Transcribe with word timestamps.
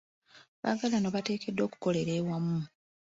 Abaagalana 0.61 1.13
bateekeddwa 1.15 1.63
okukolera 1.67 2.11
awamu. 2.19 2.59